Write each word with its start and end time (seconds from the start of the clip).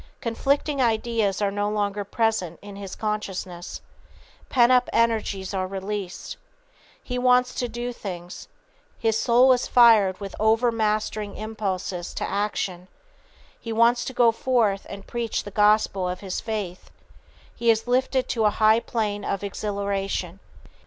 Conflicting 0.19 0.81
ideas 0.81 1.43
are 1.43 1.51
no 1.51 1.69
longer 1.69 2.03
present 2.03 2.57
in 2.63 2.75
his 2.75 2.95
consciousness. 2.95 3.81
Pent 4.49 4.71
up 4.71 4.89
energies 4.91 5.53
are 5.53 5.67
released. 5.67 6.37
He 7.03 7.19
wants 7.19 7.53
to 7.53 7.67
do 7.67 7.93
things. 7.93 8.47
His 8.97 9.15
soul 9.15 9.53
is 9.53 9.67
fired 9.67 10.19
with 10.19 10.35
overmastering 10.39 11.35
impulses 11.37 12.15
to 12.15 12.27
action. 12.27 12.87
He 13.59 13.71
wants 13.71 14.03
to 14.05 14.13
go 14.13 14.31
forth 14.31 14.87
and 14.89 15.05
preach 15.05 15.43
the 15.43 15.51
gospel 15.51 16.09
of 16.09 16.21
his 16.21 16.39
faith. 16.41 16.89
He 17.55 17.69
is 17.69 17.85
lifted 17.85 18.27
to 18.29 18.45
a 18.45 18.49
high 18.49 18.79
plane 18.79 19.23
of 19.23 19.43
exhilaration. 19.43 20.39